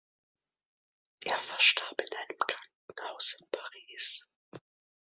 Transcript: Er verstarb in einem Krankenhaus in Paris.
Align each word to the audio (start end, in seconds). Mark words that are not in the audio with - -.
Er 1.25 1.37
verstarb 1.37 2.01
in 2.01 2.11
einem 2.17 2.39
Krankenhaus 2.39 3.35
in 3.39 3.45
Paris. 3.51 4.27